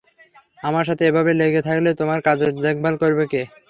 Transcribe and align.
আমার 0.59 0.85
সাথে 0.89 1.03
এভাবে 1.07 1.31
লেগে 1.39 1.61
থাকলে 1.67 1.89
তোমার 1.99 2.19
কাজের 2.27 2.51
দেখভাল 2.65 2.93
কে 2.93 3.01
করবে? 3.03 3.23